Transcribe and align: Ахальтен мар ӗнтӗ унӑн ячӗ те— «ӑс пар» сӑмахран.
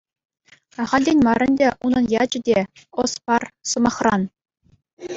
Ахальтен 0.81 1.17
мар 1.25 1.39
ӗнтӗ 1.47 1.67
унӑн 1.85 2.05
ячӗ 2.23 2.39
те— 2.45 2.57
«ӑс 3.03 3.13
пар» 3.25 3.43
сӑмахран. 3.69 4.21